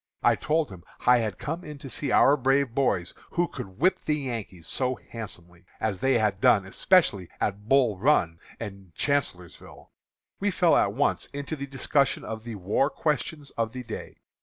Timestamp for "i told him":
0.23-0.83